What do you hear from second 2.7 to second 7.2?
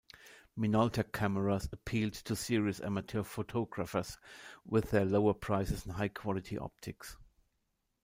amateur photographers with their lower prices and high-quality optics.